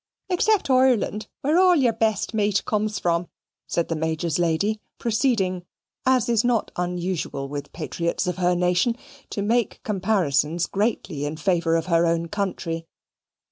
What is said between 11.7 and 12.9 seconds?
of her own country.